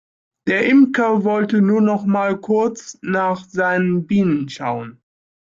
[0.47, 4.99] Der Imker wollte nur noch mal kurz nach seinen Bienen schauen.